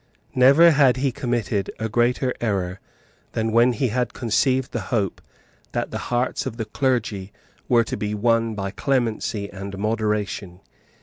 [0.33, 2.79] Never had he committed a greater error
[3.33, 5.21] than when he had conceived the hope
[5.73, 7.31] that the hearts of the clergy
[7.69, 10.61] were to be won by clemency and moderation.